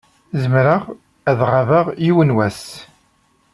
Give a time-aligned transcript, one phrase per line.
[0.41, 0.83] Zemreɣ
[1.29, 2.61] ad ɣabeɣ yiwen wass?